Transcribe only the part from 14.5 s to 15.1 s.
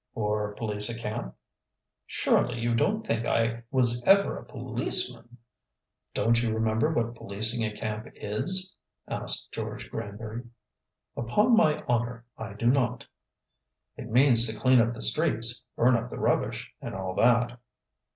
clean up the